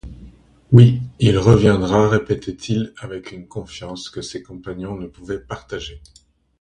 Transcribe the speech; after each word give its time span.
Oui, 0.71 0.99
il 1.19 1.37
reviendra! 1.37 2.09
répétait-il 2.09 2.91
avec 2.97 3.31
une 3.33 3.47
confiance 3.47 4.09
que 4.09 4.23
ses 4.23 4.41
compagnons 4.41 4.95
ne 4.97 5.05
pouvaient 5.05 5.37
partager. 5.39 6.01